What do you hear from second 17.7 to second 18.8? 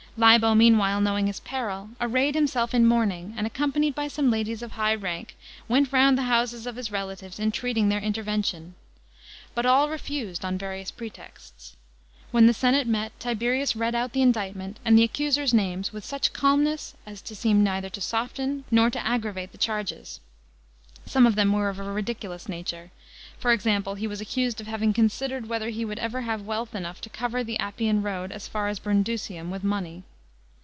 to soften